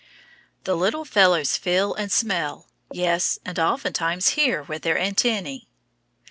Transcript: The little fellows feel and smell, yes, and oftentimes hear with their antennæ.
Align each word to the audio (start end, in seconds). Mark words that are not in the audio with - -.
The 0.63 0.73
little 0.75 1.05
fellows 1.05 1.57
feel 1.57 1.93
and 1.93 2.11
smell, 2.11 2.67
yes, 2.91 3.37
and 3.45 3.59
oftentimes 3.59 4.29
hear 4.29 4.63
with 4.63 4.81
their 4.81 4.95
antennæ. 4.97 5.67